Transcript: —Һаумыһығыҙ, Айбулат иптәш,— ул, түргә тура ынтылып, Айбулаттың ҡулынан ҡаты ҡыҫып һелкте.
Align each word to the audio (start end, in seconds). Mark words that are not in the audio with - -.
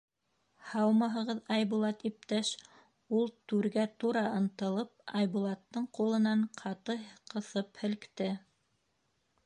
—Һаумыһығыҙ, 0.69 1.41
Айбулат 1.55 1.99
иптәш,— 2.09 2.53
ул, 3.17 3.29
түргә 3.53 3.85
тура 4.03 4.23
ынтылып, 4.39 4.91
Айбулаттың 5.21 5.85
ҡулынан 5.99 6.43
ҡаты 6.63 6.97
ҡыҫып 7.35 7.83
һелкте. 7.85 8.31